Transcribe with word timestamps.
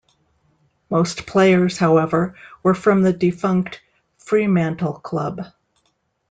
Most 0.89 1.27
players, 1.27 1.77
however, 1.77 2.33
were 2.63 2.73
from 2.73 3.03
the 3.03 3.13
defunct 3.13 3.81
Fremantle 4.17 4.93
club. 4.95 5.45